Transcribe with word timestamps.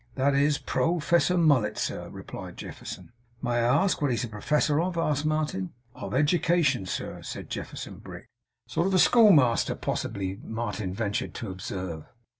'That 0.15 0.33
is 0.33 0.57
Pro 0.57 0.99
fessor 0.99 1.37
Mullit, 1.37 1.77
sir,' 1.77 2.09
replied 2.09 2.57
Jefferson. 2.57 3.11
'May 3.43 3.51
I 3.57 3.83
ask 3.83 4.01
what 4.01 4.09
he 4.09 4.15
is 4.15 4.25
professor 4.25 4.81
of?' 4.81 4.97
asked 4.97 5.27
Martin. 5.27 5.73
'Of 5.93 6.15
education, 6.15 6.87
sir,' 6.87 7.21
said 7.21 7.51
Jefferson 7.51 7.99
Brick. 7.99 8.25
'A 8.67 8.71
sort 8.71 8.91
of 8.91 8.99
schoolmaster, 8.99 9.75
possibly?' 9.75 10.39
Martin 10.43 10.95
ventured 10.95 11.35
to 11.35 11.51
observe. 11.51 12.05